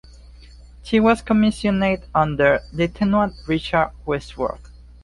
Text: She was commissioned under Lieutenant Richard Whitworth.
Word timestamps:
She 0.81 0.99
was 0.99 1.21
commissioned 1.21 2.07
under 2.15 2.61
Lieutenant 2.73 3.35
Richard 3.45 3.91
Whitworth. 4.03 4.71